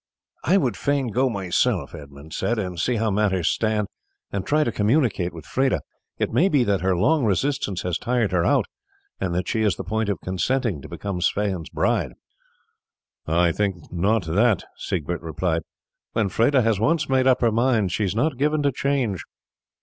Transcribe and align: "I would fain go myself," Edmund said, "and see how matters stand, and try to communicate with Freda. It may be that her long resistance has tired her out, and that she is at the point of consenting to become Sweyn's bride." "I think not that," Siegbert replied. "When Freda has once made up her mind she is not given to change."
"I 0.43 0.57
would 0.57 0.75
fain 0.77 1.09
go 1.11 1.29
myself," 1.29 1.93
Edmund 1.93 2.33
said, 2.33 2.57
"and 2.57 2.79
see 2.79 2.95
how 2.95 3.11
matters 3.11 3.51
stand, 3.51 3.87
and 4.31 4.43
try 4.43 4.63
to 4.63 4.71
communicate 4.71 5.31
with 5.31 5.45
Freda. 5.45 5.81
It 6.17 6.33
may 6.33 6.49
be 6.49 6.63
that 6.63 6.81
her 6.81 6.97
long 6.97 7.23
resistance 7.23 7.83
has 7.83 7.99
tired 7.99 8.31
her 8.31 8.43
out, 8.43 8.65
and 9.19 9.35
that 9.35 9.47
she 9.47 9.61
is 9.61 9.75
at 9.75 9.77
the 9.77 9.83
point 9.83 10.09
of 10.09 10.19
consenting 10.21 10.81
to 10.81 10.89
become 10.89 11.21
Sweyn's 11.21 11.69
bride." 11.69 12.13
"I 13.27 13.51
think 13.51 13.93
not 13.93 14.25
that," 14.25 14.63
Siegbert 14.75 15.21
replied. 15.21 15.61
"When 16.13 16.29
Freda 16.29 16.63
has 16.63 16.79
once 16.79 17.07
made 17.07 17.27
up 17.27 17.41
her 17.41 17.51
mind 17.51 17.91
she 17.91 18.03
is 18.05 18.15
not 18.15 18.39
given 18.39 18.63
to 18.63 18.71
change." 18.71 19.23